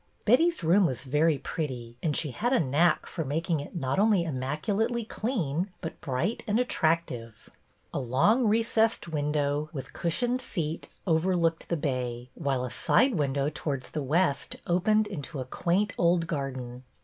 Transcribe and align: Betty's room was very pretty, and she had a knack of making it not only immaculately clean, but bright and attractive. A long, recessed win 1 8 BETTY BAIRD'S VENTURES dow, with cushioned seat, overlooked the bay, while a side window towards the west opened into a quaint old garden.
Betty's 0.25 0.63
room 0.63 0.87
was 0.87 1.03
very 1.03 1.37
pretty, 1.37 1.95
and 2.01 2.17
she 2.17 2.31
had 2.31 2.53
a 2.53 2.59
knack 2.59 3.05
of 3.19 3.27
making 3.27 3.59
it 3.59 3.75
not 3.75 3.99
only 3.99 4.23
immaculately 4.23 5.03
clean, 5.05 5.69
but 5.79 6.01
bright 6.01 6.41
and 6.47 6.59
attractive. 6.59 7.51
A 7.93 7.99
long, 7.99 8.47
recessed 8.47 9.07
win 9.09 9.25
1 9.25 9.27
8 9.27 9.31
BETTY 9.31 9.33
BAIRD'S 9.37 9.45
VENTURES 9.55 9.67
dow, 9.69 9.69
with 9.75 9.93
cushioned 9.93 10.41
seat, 10.41 10.89
overlooked 11.05 11.69
the 11.69 11.77
bay, 11.77 12.31
while 12.33 12.65
a 12.65 12.71
side 12.71 13.13
window 13.13 13.49
towards 13.53 13.91
the 13.91 14.01
west 14.01 14.55
opened 14.65 15.05
into 15.05 15.39
a 15.39 15.45
quaint 15.45 15.93
old 15.99 16.25
garden. 16.25 16.81